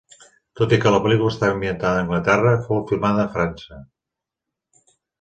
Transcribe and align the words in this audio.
Tot 0.61 0.71
i 0.77 0.79
que 0.85 0.93
la 0.95 1.01
pel·lícula 1.03 1.33
està 1.33 1.51
ambientada 1.57 2.01
a 2.01 2.05
Anglaterra, 2.05 2.57
fou 2.71 2.83
filmada 2.95 3.29
en 3.29 3.33
França. 3.39 3.81